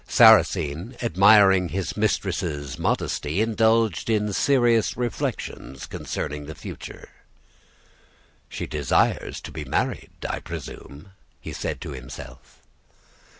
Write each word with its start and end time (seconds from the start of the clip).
Sarrasine, 0.07 0.95
admiring 1.03 1.69
his 1.69 1.95
mistress' 1.95 2.79
modesty, 2.79 3.39
indulged 3.39 4.09
in 4.09 4.33
serious 4.33 4.97
reflections 4.97 5.85
concerning 5.85 6.47
the 6.47 6.55
future. 6.55 7.09
"'She 8.49 8.65
desires 8.65 9.39
to 9.41 9.51
be 9.51 9.63
married, 9.63 10.09
I 10.27 10.39
presume,' 10.39 11.11
he 11.39 11.53
said 11.53 11.79
to 11.81 11.91
himself. 11.91 12.63